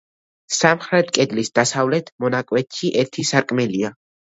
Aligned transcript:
სამხრეთ 0.59 1.11
კედლის 1.17 1.51
დასავლეთ 1.59 2.11
მონაკვეთში 2.25 2.93
ერთი 3.05 3.29
სარკმელია. 3.35 3.97